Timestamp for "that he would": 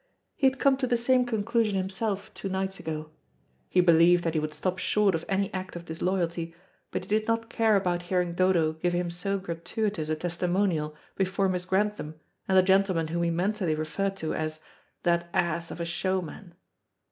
4.23-4.55